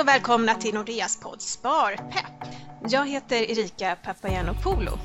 [0.00, 2.54] Hej och välkomna till Nordeas podd Sparpepp.
[2.88, 4.98] Jag heter Erika Papagiannopoulou.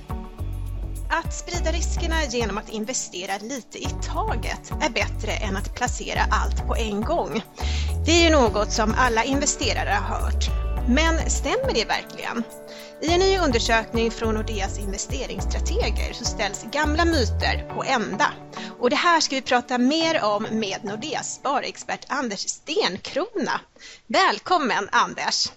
[1.10, 6.68] Att sprida riskerna genom att investera lite i taget är bättre än att placera allt
[6.68, 7.44] på en gång.
[8.06, 10.50] Det är ju något som alla investerare har hört.
[10.88, 12.44] Men stämmer det verkligen?
[13.02, 18.34] I en ny undersökning från Nordeas investeringsstrateger så ställs gamla myter på ända.
[18.80, 23.62] Och det här ska vi prata mer om med Nordeas sparexpert Anders Stenkrona.
[24.08, 25.48] Välkommen Anders!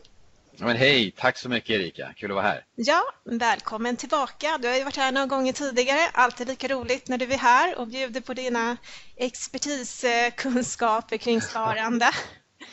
[0.61, 2.65] Men hej, tack så mycket Erika, kul att vara här.
[2.75, 4.59] Ja, välkommen tillbaka.
[4.63, 7.79] Du har ju varit här några gånger tidigare, alltid lika roligt när du är här
[7.79, 8.77] och bjuder på dina
[9.17, 12.11] expertiskunskaper kring sparande.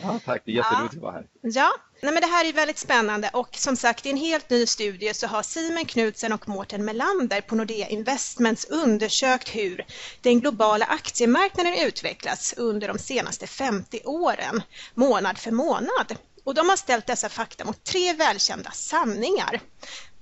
[0.02, 0.98] Ja, tack, det är jätteroligt ja.
[0.98, 1.28] att vara här.
[1.42, 4.66] Ja, Nej, men det här är väldigt spännande och som sagt i en helt ny
[4.66, 9.86] studie så har Simon Knudsen och Mårten Melander på Nordea Investments undersökt hur
[10.22, 14.62] den globala aktiemarknaden utvecklats under de senaste 50 åren,
[14.94, 16.16] månad för månad.
[16.44, 19.60] Och de har ställt dessa fakta mot tre välkända sanningar.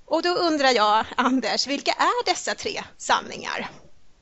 [0.04, 3.70] Och då undrar jag, Anders, vilka är dessa tre sanningar?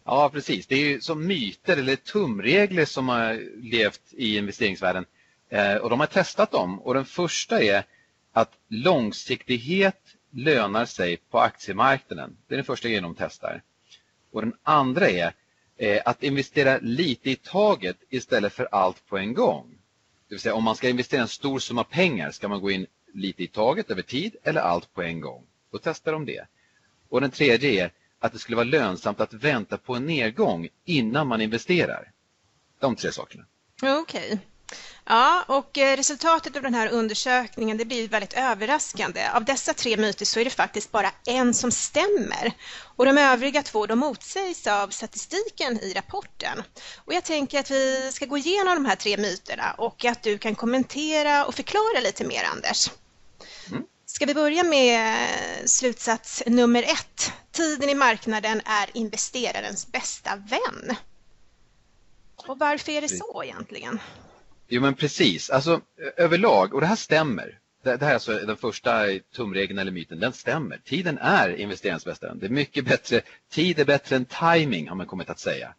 [0.05, 0.67] Ja, precis.
[0.67, 5.05] Det är ju som myter eller tumregler som har levt i investeringsvärlden
[5.53, 7.85] Eh, och de har testat dem och den första är
[8.33, 12.37] att långsiktighet lönar sig på aktiemarknaden.
[12.47, 13.63] Det är den första grejen de testar.
[14.31, 15.35] Och den andra är
[15.77, 19.71] eh, att investera lite i taget istället för allt på en gång.
[20.29, 22.87] Det vill säga om man ska investera en stor summa pengar ska man gå in
[23.15, 25.45] lite i taget över tid eller allt på en gång.
[25.71, 26.47] Då testar de det.
[27.09, 31.27] Och den tredje är att det skulle vara lönsamt att vänta på en nedgång innan
[31.27, 32.11] man investerar.
[32.79, 33.45] De tre sakerna.
[33.83, 34.01] Okej.
[34.01, 34.39] Okay.
[35.05, 39.29] Ja, och eh, resultatet av den här undersökningen det blir väldigt överraskande.
[39.35, 42.53] Av dessa tre myter så är det faktiskt bara en som stämmer.
[42.97, 46.63] Och de övriga två de motsägs av statistiken i rapporten.
[46.97, 50.39] Och jag tänker att vi ska gå igenom de här tre myterna och att du
[50.39, 52.91] kan kommentera och förklara lite mer, Anders.
[53.71, 53.83] Mm.
[54.07, 55.29] Ska vi börja med
[55.71, 57.33] slutsats nummer ett?
[57.53, 60.97] Tiden i marknaden är investerarens bästa vän.
[62.37, 64.01] Och varför är det så egentligen?
[64.75, 65.81] Jo men precis, alltså
[66.17, 67.59] överlag, och det här stämmer.
[67.83, 69.07] Det, det här är alltså den första
[69.37, 70.81] tumregeln eller myten, den stämmer.
[70.85, 72.35] Tiden är investeringsbästa.
[72.35, 75.75] Det är mycket bättre, tid är bättre än timing har man kommit att säga.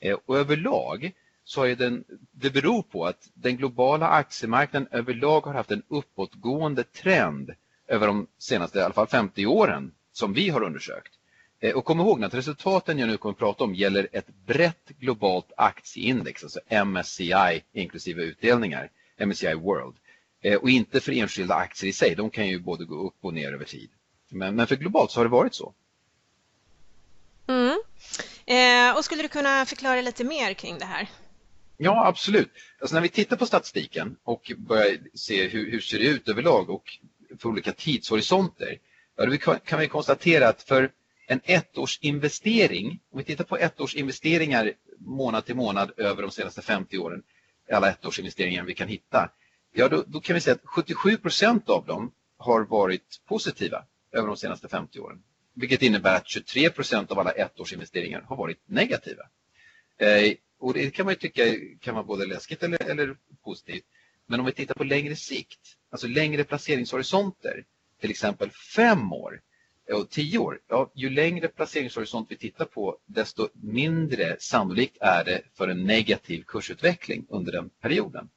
[0.00, 1.12] Eh, och överlag
[1.44, 6.84] så är den, det beror på att den globala aktiemarknaden överlag har haft en uppåtgående
[6.84, 7.50] trend
[7.88, 11.12] över de senaste i alla fall 50 åren som vi har undersökt.
[11.60, 14.88] Eh, och kom ihåg att resultaten jag nu kommer att prata om gäller ett brett
[14.98, 18.90] globalt aktieindex, alltså MSCI inklusive utdelningar,
[19.26, 19.94] MSCI World.
[20.42, 23.34] Eh, och inte för enskilda aktier i sig, de kan ju både gå upp och
[23.34, 23.90] ner över tid.
[24.28, 25.74] Men, men för globalt så har det varit så.
[27.46, 27.78] Mm.
[28.46, 31.08] Eh, och skulle du kunna förklara lite mer kring det här?
[31.76, 32.50] Ja, absolut.
[32.80, 36.70] Alltså när vi tittar på statistiken och börjar se hur, hur ser det ut överlag
[36.70, 36.98] och
[37.38, 38.78] för olika tidshorisonter,
[39.16, 40.90] ja, då kan vi konstatera att för
[41.26, 47.22] en ettårsinvestering, om vi tittar på ettårsinvesteringar månad till månad över de senaste 50 åren,
[47.72, 49.30] alla ettårsinvesteringar vi kan hitta,
[49.72, 54.28] ja då, då kan vi säga att 77 procent av dem har varit positiva över
[54.28, 55.22] de senaste 50 åren.
[55.54, 59.22] Vilket innebär att 23 procent av alla ettårsinvesteringar har varit negativa.
[59.98, 61.42] Eh, och det kan man ju tycka
[61.80, 63.84] kan vara både läskigt eller, eller positivt.
[64.26, 65.60] Men om vi tittar på längre sikt,
[65.90, 67.64] alltså längre placeringshorisonter,
[68.00, 69.40] till exempel fem år,
[69.92, 75.42] och tio år, ja, ju längre placeringshorisont vi tittar på desto mindre sannolikt är det
[75.54, 78.28] för en negativ kursutveckling under den perioden.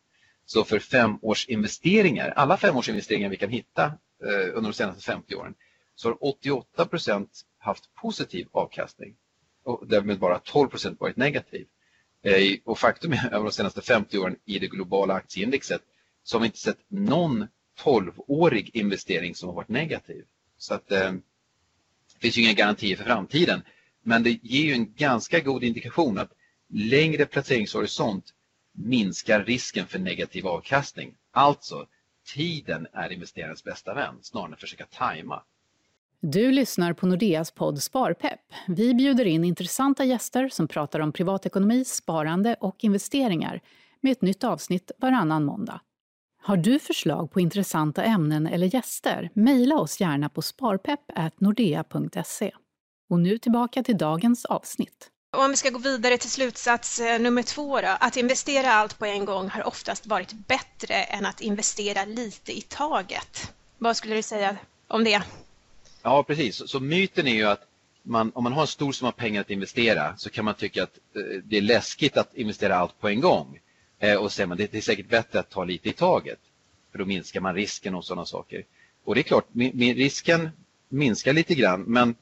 [0.45, 3.83] Så för femårsinvesteringar, alla femårsinvesteringar vi kan hitta
[4.23, 5.55] eh, under de senaste 50 åren
[5.95, 9.15] så har 88 procent haft positiv avkastning
[9.63, 11.67] och därmed bara 12 procent varit negativ.
[12.23, 15.81] Eh, och faktum är över de senaste 50 åren i det globala aktieindexet
[16.23, 17.47] så har vi inte sett någon
[17.83, 20.25] 12-årig investering som har varit negativ.
[20.57, 21.13] Så att eh,
[22.19, 23.61] det finns ju inga garantier för framtiden.
[24.03, 26.31] Men det ger ju en ganska god indikation att
[26.73, 28.33] längre placeringshorisont
[28.73, 31.15] minskar risken för negativ avkastning.
[31.31, 31.85] Alltså,
[32.33, 35.43] tiden är investerarens bästa vän snarare än att försöka tajma.
[36.21, 38.39] Du lyssnar på Nordeas podd Sparpepp.
[38.67, 43.61] Vi bjuder in intressanta gäster som pratar om privatekonomi, sparande och investeringar
[44.01, 45.81] med ett nytt avsnitt varannan måndag.
[46.41, 49.29] Har du förslag på intressanta ämnen eller gäster?
[49.33, 52.51] Mejla oss gärna på sparpepp.nordea.se.
[53.09, 55.09] Och nu tillbaka till dagens avsnitt.
[55.37, 58.99] Och om vi ska gå vidare till slutsats eh, nummer två då, att investera allt
[58.99, 63.53] på en gång har oftast varit bättre än att investera lite i taget.
[63.77, 64.57] Vad skulle du säga
[64.87, 65.21] om det?
[66.01, 66.69] Ja, precis.
[66.69, 67.61] Så myten är ju att
[68.03, 70.97] man, om man har en stor summa pengar att investera så kan man tycka att
[71.15, 73.59] eh, det är läskigt att investera allt på en gång.
[73.99, 76.39] Eh, och säger man det är säkert bättre att ta lite i taget.
[76.91, 78.63] För då minskar man risken och sådana saker.
[79.03, 79.47] Och det är klart,
[79.79, 80.49] risken
[80.89, 82.15] minskar lite grann men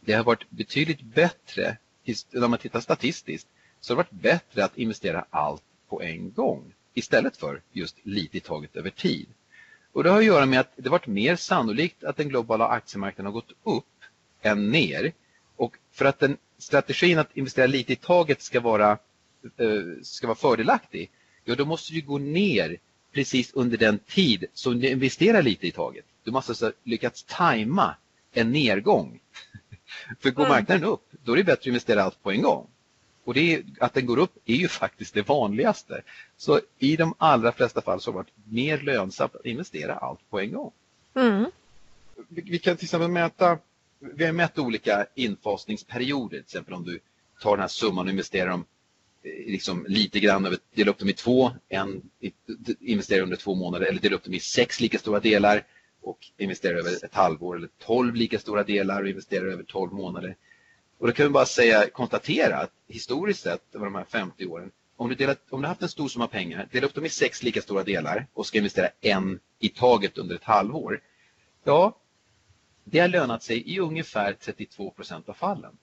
[0.00, 1.76] det har varit betydligt bättre,
[2.34, 3.48] om man tittar statistiskt,
[3.80, 8.36] så har det varit bättre att investera allt på en gång istället för just lite
[8.36, 9.26] i taget över tid.
[9.92, 13.26] Och det har att göra med att det varit mer sannolikt att den globala aktiemarknaden
[13.26, 13.84] har gått upp
[14.42, 15.12] än ner.
[15.56, 18.98] Och för att den strategin att investera lite i taget ska vara,
[20.02, 21.10] ska vara fördelaktig,
[21.44, 22.78] ja då måste du gå ner
[23.12, 26.04] precis under den tid som du investerar lite i taget.
[26.24, 27.94] Du måste alltså lyckats tajma
[28.32, 29.20] en nedgång.
[30.20, 30.56] För går mm.
[30.56, 32.66] marknaden upp, då är det bättre att investera allt på en gång.
[33.24, 36.02] Och det är, att den går upp är ju faktiskt det vanligaste.
[36.36, 40.30] Så i de allra flesta fall så har det varit mer lönsamt att investera allt
[40.30, 40.72] på en gång.
[41.14, 41.50] Mm.
[42.28, 43.58] Vi, vi, kan till exempel mäta,
[43.98, 46.28] vi har mätt olika infasningsperioder.
[46.28, 47.00] Till exempel om du
[47.40, 48.66] tar den här summan och investerar dem eh,
[49.46, 52.02] liksom lite grann, dela upp dem i två, en
[52.80, 55.64] investera under två månader eller dela upp dem i sex lika stora delar
[56.02, 60.36] och investera över ett halvår eller tolv lika stora delar och investera över tolv månader.
[60.98, 64.70] Och då kan vi bara säga, konstatera att historiskt sett över de här 50 åren,
[64.96, 67.42] om du, delat, om du haft en stor summa pengar, dela upp dem i sex
[67.42, 71.00] lika stora delar och ska investera en i taget under ett halvår.
[71.64, 72.00] Ja,
[72.84, 75.76] det har lönat sig i ungefär 32 procent av fallen.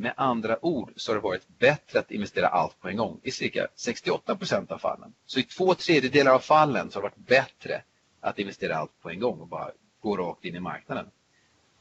[0.00, 3.30] Med andra ord så har det varit bättre att investera allt på en gång i
[3.30, 5.14] cirka 68 procent av fallen.
[5.26, 7.82] Så i två tredjedelar av fallen så har det varit bättre
[8.20, 11.06] att investera allt på en gång och bara gå rakt in i marknaden.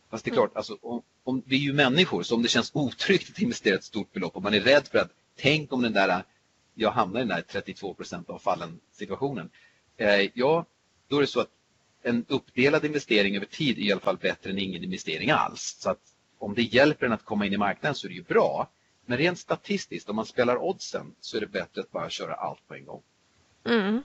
[0.10, 2.72] Fast det är klart, alltså, om, om, vi är ju människor så om det känns
[2.74, 5.94] otryggt att investera ett stort belopp och man är rädd för att tänk om den
[5.94, 6.24] där,
[6.74, 9.50] jag hamnar i den där 32 procent av fallen situationen.
[9.98, 10.66] Eh, ja,
[11.08, 11.52] då är det så att
[12.04, 15.78] en uppdelad investering över tid är i alla fall bättre än ingen investering alls.
[15.80, 18.24] Så att om det hjälper en att komma in i marknaden så är det ju
[18.24, 18.70] bra.
[19.06, 22.68] Men rent statistiskt, om man spelar oddsen så är det bättre att bara köra allt
[22.68, 23.02] på en gång.
[23.66, 24.04] Mm.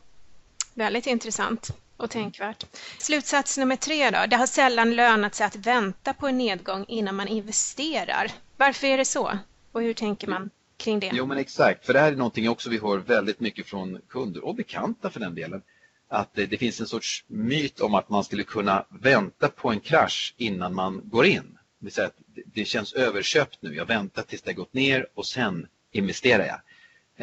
[0.75, 2.65] Väldigt intressant och tänkvärt.
[2.99, 4.19] Slutsats nummer tre då.
[4.29, 8.33] Det har sällan lönat sig att vänta på en nedgång innan man investerar.
[8.57, 9.39] Varför är det så?
[9.73, 11.11] Och hur tänker man kring det?
[11.13, 14.45] Jo men exakt, för det här är någonting också vi hör väldigt mycket från kunder
[14.45, 15.63] och bekanta för den delen.
[16.09, 19.81] Att det, det finns en sorts myt om att man skulle kunna vänta på en
[19.81, 21.59] krasch innan man går in.
[21.85, 22.11] Det, säga
[22.55, 26.61] det känns överköpt nu, jag väntar tills det har gått ner och sen investerar jag.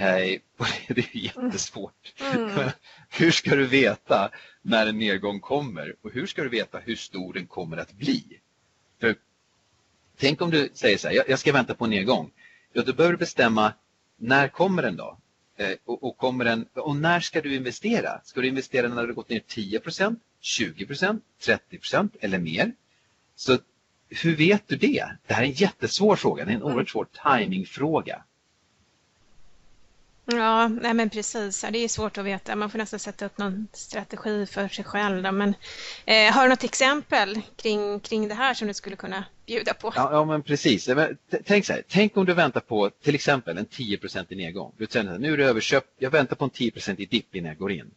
[0.04, 0.40] Eh,
[0.88, 2.14] det är jättesvårt.
[2.20, 2.70] Mm.
[3.10, 4.30] hur ska du veta
[4.62, 8.24] när en nedgång kommer och hur ska du veta hur stor den kommer att bli?
[9.00, 9.16] För
[10.20, 12.32] Tänk om du säger så här, jag ska vänta på en nedgång.
[12.74, 13.74] Ja, då behöver du bestämma
[14.18, 15.18] när kommer den då?
[15.58, 18.22] Eh, och, och, kommer den, och när ska du investera?
[18.24, 22.72] Ska du investera när det har gått ner 10% 20% 30% eller mer?
[23.36, 23.58] Så
[24.10, 25.06] hur vet du det?
[25.28, 26.46] Det här är en jättesvår fråga.
[26.46, 28.24] Det är en oerhört svår timingfråga.
[30.26, 31.66] Ja, nej men precis.
[31.72, 32.56] Det är svårt att veta.
[32.56, 35.24] Man får nästan sätta upp någon strategi för sig själv.
[35.24, 35.32] Då.
[35.32, 35.54] Men,
[36.06, 39.94] eh, har du något exempel kring, kring det här som du skulle kunna bjuda på?
[39.96, 40.90] Ja, ja men precis.
[41.46, 44.74] Tänk, så här, tänk om du väntar på till exempel en 10 i nedgång.
[44.78, 45.88] Du säger nu är det överköpt.
[45.98, 47.92] Jag väntar på en 10 i dipp innan jag går in.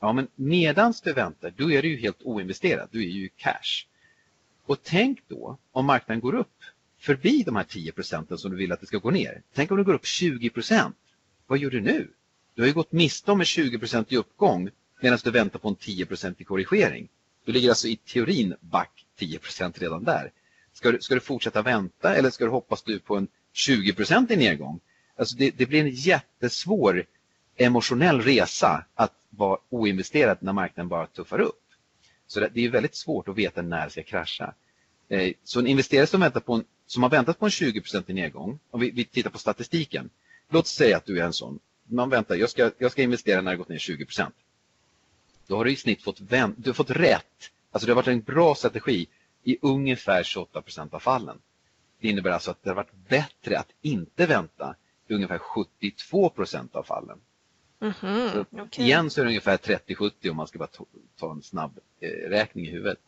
[0.00, 2.88] Ja, men medans du väntar, då är du ju helt oinvesterad.
[2.90, 3.86] Du är ju cash.
[4.66, 6.62] Och tänk då om marknaden går upp
[6.98, 9.42] förbi de här 10 procenten som du vill att det ska gå ner.
[9.54, 10.96] Tänk om det går upp 20 procent
[11.46, 12.10] vad gör du nu?
[12.54, 14.70] Du har ju gått miste om en 20% i uppgång
[15.00, 17.08] medan du väntar på en 10% i korrigering.
[17.44, 20.32] Du ligger alltså i teorin back 10 procent redan där.
[20.72, 24.36] Ska du, ska du fortsätta vänta eller ska du hoppas du på en 20% i
[24.36, 24.80] nedgång?
[25.16, 27.04] Alltså det, det blir en jättesvår
[27.56, 31.61] emotionell resa att vara oinvesterad när marknaden bara tuffar upp.
[32.32, 34.54] Så det, det är väldigt svårt att veta när det ska krascha.
[35.08, 38.12] Eh, så en investerare som, väntar på en, som har väntat på en 20 i
[38.12, 40.10] nedgång, om vi, vi tittar på statistiken,
[40.52, 41.58] Låt säga att du är en sån.
[41.84, 44.34] Man väntar, jag ska, jag ska investera när det gått ner 20 procent.
[45.46, 47.50] Då har du i snitt fått, vänt, du har fått rätt.
[47.70, 49.06] Alltså det har varit en bra strategi
[49.44, 51.38] i ungefär 28 procent av fallen.
[52.00, 54.74] Det innebär alltså att det har varit bättre att inte vänta
[55.08, 57.18] i ungefär 72 procent av fallen.
[57.82, 58.84] Mm -hmm, okay.
[58.84, 60.68] Igen så är det ungefär 30-70 om man ska bara
[61.18, 62.98] ta en snabb eh, räkning i huvudet.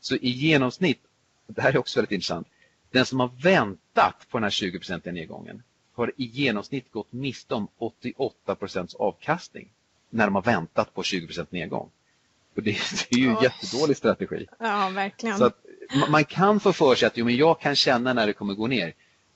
[0.00, 1.00] Så i genomsnitt,
[1.46, 2.48] det här är också väldigt intressant,
[2.90, 5.62] den som har väntat på den här 20-procentiga nedgången
[5.92, 9.68] har i genomsnitt gått miste om 88 procents avkastning
[10.10, 11.90] när de har väntat på 20 procent nedgång.
[12.56, 12.70] Och det,
[13.10, 13.42] det, är ju en oh.
[13.42, 14.46] jättedålig strategi.
[14.58, 15.38] Ja, verkligen.
[15.38, 15.50] Så
[16.08, 18.66] man kan få för sig att jo, men jag kan känna när det kommer gå
[18.66, 18.94] ner.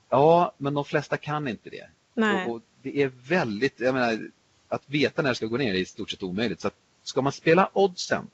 [0.09, 1.87] Ja, men de flesta kan inte det.
[2.13, 2.45] Nej.
[2.45, 4.29] Och, och det är väldigt, jag menar,
[4.67, 6.61] att veta när det ska gå ner är i stort sett omöjligt.
[6.61, 8.27] Så att, ska man spela oddsen,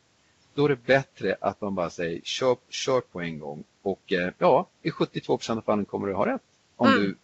[0.53, 3.63] då är det bättre att man bara säger kör, kör på en gång.
[3.81, 6.41] Och eh, ja, i 72 procent av fallen kommer du ha rätt.
[6.75, 7.01] Om mm.
[7.01, 7.15] du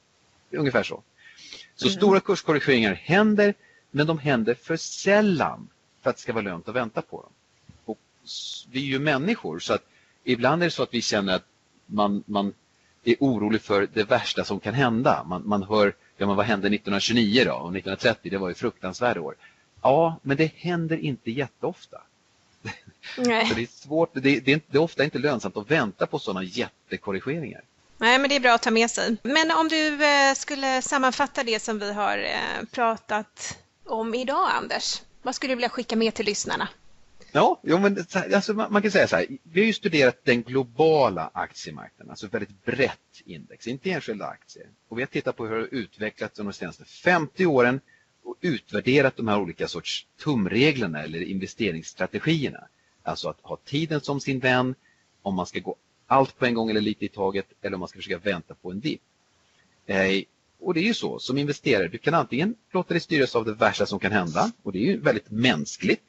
[0.51, 1.03] Ungefär så.
[1.75, 1.97] Så mm.
[1.97, 3.53] stora kurskorrigeringar händer,
[3.91, 5.69] men de händer för sällan.
[6.01, 7.31] för att det ska vara lönt att vänta på dem.
[7.85, 7.99] Och
[8.71, 9.83] vi är ju människor så att
[10.23, 11.45] ibland är det så att vi känner att
[11.85, 12.53] man, man
[13.03, 15.23] är orolig för det värsta som kan hända.
[15.23, 17.51] Man, man hör, ja men vad hände 1929 då?
[17.51, 19.35] Och 1930, det var ju fruktansvärda år.
[19.81, 22.01] Ja, men det händer inte jätteofta.
[23.17, 23.51] Nej.
[23.55, 26.43] det, är svårt, det, det, är, det är ofta inte lönsamt att vänta på sådana
[26.43, 27.61] jättekorrigeringar.
[27.97, 29.17] Nej, men det är bra att ta med sig.
[29.23, 35.01] Men om du eh, skulle sammanfatta det som vi har eh, pratat om idag, Anders.
[35.21, 36.69] Vad skulle du vilja skicka med till lyssnarna?
[37.37, 39.25] Ja, jo, men, alltså, man kan säga så här.
[39.43, 44.67] Vi har ju studerat den globala aktiemarknaden, alltså ett väldigt brett index, inte enskilda aktier.
[44.87, 47.79] Och vi har tittat på hur det har utvecklats de senaste 50 åren
[48.23, 52.67] och utvärderat de här olika sorts tumreglerna eller investeringsstrategierna.
[53.03, 54.75] Alltså att ha tiden som sin vän,
[55.21, 55.75] om man ska gå
[56.07, 58.71] allt på en gång eller lite i taget eller om man ska försöka vänta på
[58.71, 59.01] en dipp.
[59.85, 60.23] Eh,
[60.59, 63.53] och det är ju så, som investerare, du kan antingen låta dig styras av det
[63.53, 66.03] värsta som kan hända och det är ju väldigt mänskligt.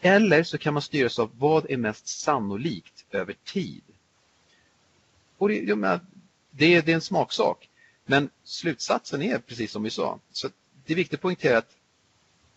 [0.00, 3.82] Eller så kan man styras av vad är mest sannolikt över tid.
[5.38, 6.00] Och det, menar,
[6.50, 7.68] det, det är en smaksak.
[8.04, 10.18] Men slutsatsen är precis som vi sa.
[10.32, 10.48] Så
[10.84, 11.76] det är viktigt att poängtera att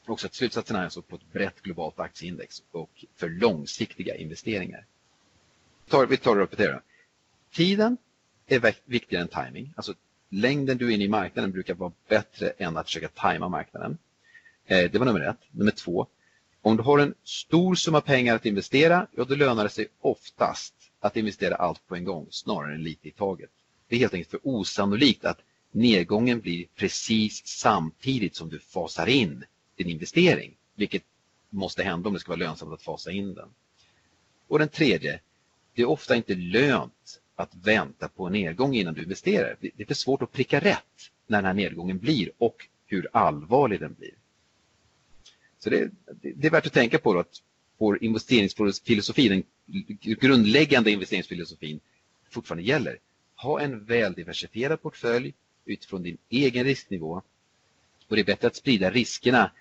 [0.05, 4.85] också att slutsatsen är alltså på ett brett globalt aktieindex och för långsiktiga investeringar.
[6.09, 6.81] Vi tar och repeterar.
[7.51, 7.97] Tiden
[8.47, 9.73] är viktigare än timing.
[9.75, 9.93] Alltså
[10.29, 13.97] längden du är inne i marknaden brukar vara bättre än att försöka tajma marknaden.
[14.65, 15.38] Eh, det var nummer ett.
[15.51, 16.07] Nummer två.
[16.65, 20.74] Om du har en stor summa pengar att investera, ja då lönar det sig oftast
[21.00, 23.50] att investera allt på en gång snarare än lite i taget.
[23.88, 25.39] Det är helt enkelt för osannolikt att
[25.72, 29.43] nedgången blir precis samtidigt som du fasar in
[29.75, 31.03] din investering, vilket
[31.50, 33.50] måste hända om det ska vara lönsamt att fasa in den.
[34.48, 35.20] Och den tredje,
[35.74, 39.58] det är ofta inte lönt att vänta på en nedgång innan du investerar.
[39.60, 43.79] Det är för svårt att pricka rätt när den här nedgången blir och hur allvarlig
[43.79, 44.13] den blir.
[45.63, 45.91] Så det,
[46.22, 47.41] det är värt att tänka på att
[47.77, 49.43] vår investeringsfilosofi, den
[50.00, 51.79] grundläggande investeringsfilosofin
[52.32, 52.98] fortfarande gäller.
[53.36, 55.34] Ha en väl diversifierad portfölj
[55.65, 57.22] utifrån din egen risknivå
[58.08, 59.51] och det är bättre att sprida riskerna,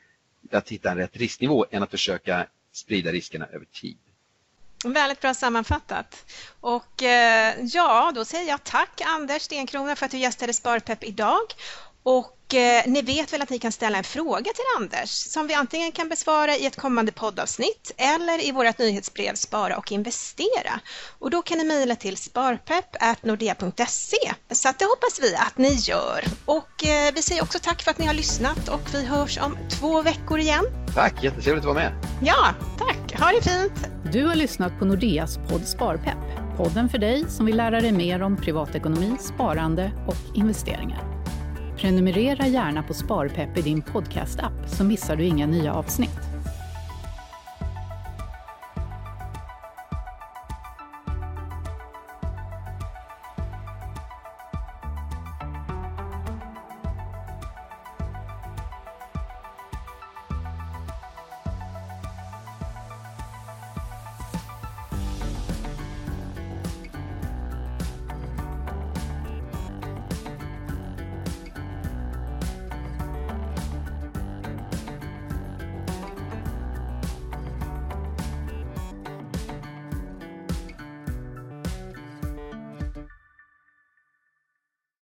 [0.50, 3.97] att hitta en rätt risknivå än att försöka sprida riskerna över tid.
[4.85, 6.32] Väldigt bra sammanfattat.
[6.61, 11.40] Och eh, ja, då säger jag tack Anders Stenkrona för att du gästade Sparpepp idag.
[12.02, 15.54] Och eh, ni vet väl att ni kan ställa en fråga till Anders som vi
[15.54, 20.80] antingen kan besvara i ett kommande poddavsnitt eller i vårt nyhetsbrev Spara och investera.
[21.18, 24.32] Och då kan ni mejla till sparpepp.nordea.se.
[24.50, 26.25] Så att det hoppas vi att ni gör.
[26.44, 29.59] Och eh, vi säger också tack för att ni har lyssnat och vi hörs om
[29.71, 30.64] två veckor igen.
[30.94, 31.92] Tack, jättetrevligt att vara med.
[32.23, 33.21] Ja, tack.
[33.21, 33.73] Ha det fint.
[34.12, 36.56] Du har lyssnat på Nordeas podd Sparpepp.
[36.56, 41.12] Podden för dig som vill lära dig mer om privatekonomi, sparande och investeringar.
[41.82, 46.31] Prenumerera gärna på Sparpepp i din podcastapp så missar du inga nya avsnitt.